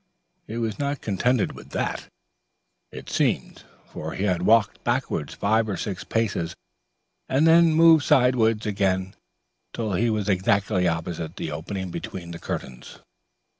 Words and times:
He 0.47 0.57
was 0.57 0.79
not 0.79 1.01
contented 1.01 1.51
with 1.51 1.69
that, 1.73 2.07
it 2.91 3.07
seemed, 3.07 3.61
for 3.85 4.13
he 4.13 4.23
had 4.23 4.41
walked 4.41 4.83
backwards 4.83 5.35
five 5.35 5.69
or 5.69 5.77
six 5.77 6.03
paces 6.03 6.55
and 7.29 7.45
then 7.45 7.75
moved 7.75 8.03
sideways 8.03 8.65
again 8.65 9.13
till 9.73 9.93
he 9.93 10.09
was 10.09 10.27
exactly 10.27 10.87
opposite 10.87 11.35
the 11.35 11.51
opening 11.51 11.91
between 11.91 12.31
the 12.31 12.39
curtains. 12.39 12.97